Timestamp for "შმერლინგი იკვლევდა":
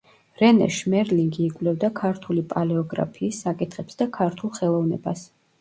0.77-1.91